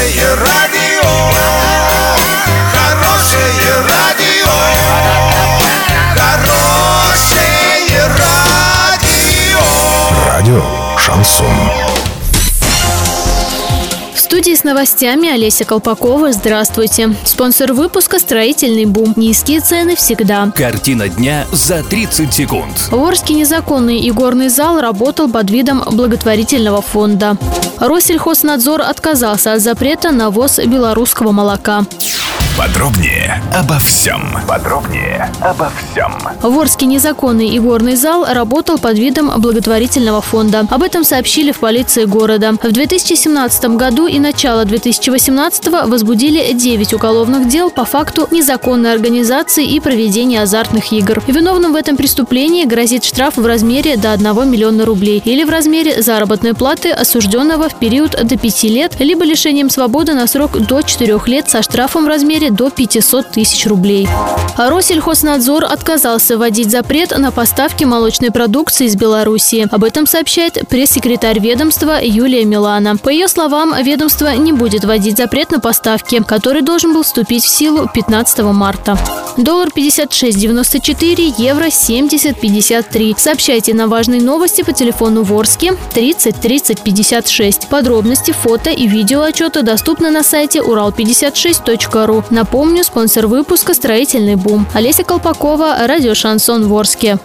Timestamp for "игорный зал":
24.08-24.80, 37.56-38.26